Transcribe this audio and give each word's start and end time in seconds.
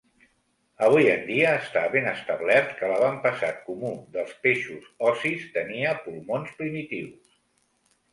Avui 0.85 1.09
en 1.15 1.19
dia, 1.25 1.49
està 1.65 1.81
ben 1.95 2.07
establert 2.11 2.71
que 2.79 2.89
l'avantpassat 2.91 3.59
comú 3.67 3.91
dels 4.15 4.31
peixos 4.47 4.89
ossis 5.11 5.45
tenia 5.59 5.93
pulmons 6.07 6.57
primitius. 6.63 7.37